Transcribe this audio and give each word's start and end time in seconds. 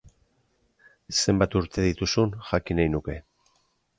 Zenbat 1.17 1.57
urte 1.59 1.85
dituzun 1.87 2.33
jakin 2.47 2.81
nahi 2.83 2.93
nuke. 2.97 3.21